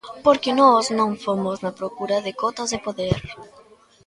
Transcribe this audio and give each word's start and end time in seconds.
Porque 0.25 0.51
nós 0.61 0.85
non 0.99 1.11
fomos 1.25 1.57
na 1.65 1.75
procura 1.79 2.17
de 2.25 2.31
cotas 2.41 2.71
de 2.73 2.79
poder. 2.85 3.19